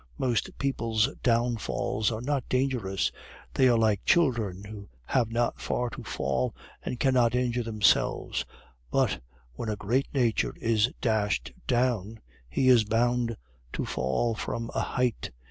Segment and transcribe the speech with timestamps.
[0.17, 3.11] Most people's downfalls are not dangerous;
[3.53, 8.43] they are like children who have not far to fall, and cannot injure themselves;
[8.89, 9.21] but
[9.53, 12.19] when a great nature is dashed down,
[12.49, 13.37] he is bound
[13.73, 15.29] to fall from a height.